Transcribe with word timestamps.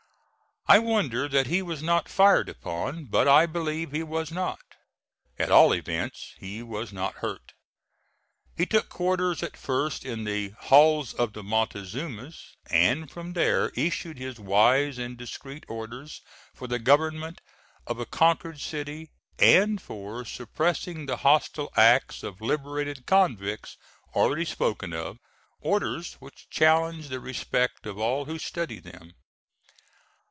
I 0.67 0.79
wonder 0.79 1.27
that 1.27 1.47
he 1.47 1.61
was 1.61 1.83
not 1.83 2.07
fired 2.07 2.47
upon, 2.47 3.05
but 3.05 3.27
I 3.27 3.45
believe 3.45 3.91
he 3.91 4.03
was 4.03 4.31
not; 4.31 4.61
at 5.37 5.51
all 5.51 5.73
events 5.73 6.33
he 6.39 6.63
was 6.63 6.93
not 6.93 7.15
hurt. 7.15 7.51
He 8.55 8.65
took 8.65 8.87
quarters 8.87 9.43
at 9.43 9.57
first 9.57 10.05
in 10.05 10.23
the 10.23 10.51
"Halls 10.57 11.13
of 11.13 11.33
the 11.33 11.43
Montezumas," 11.43 12.55
and 12.69 13.11
from 13.11 13.33
there 13.33 13.69
issued 13.69 14.17
his 14.17 14.39
wise 14.39 14.97
and 14.97 15.17
discreet 15.17 15.65
orders 15.67 16.21
for 16.53 16.67
the 16.69 16.79
government 16.79 17.41
of 17.85 17.99
a 17.99 18.05
conquered 18.05 18.61
city, 18.61 19.09
and 19.39 19.81
for 19.81 20.23
suppressing 20.23 21.05
the 21.05 21.17
hostile 21.17 21.71
acts 21.75 22.23
of 22.23 22.39
liberated 22.39 23.05
convicts 23.05 23.75
already 24.15 24.45
spoken 24.45 24.93
of 24.93 25.17
orders 25.59 26.13
which 26.21 26.49
challenge 26.49 27.09
the 27.09 27.19
respect 27.19 27.85
of 27.85 27.97
all 27.97 28.23
who 28.23 28.39
study 28.39 28.79
them. 28.79 29.15